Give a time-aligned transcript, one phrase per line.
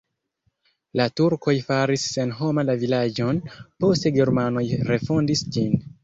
[0.99, 3.41] La turkoj faris senhoma la vilaĝon,
[3.85, 5.77] poste germanoj refondis ĝin.